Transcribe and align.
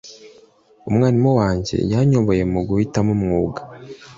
Umwarimu 0.89 1.31
wanjye 1.39 1.75
yanyoboye 1.91 2.43
mu 2.53 2.59
guhitamo 2.67 3.11
umwuga. 3.17 3.61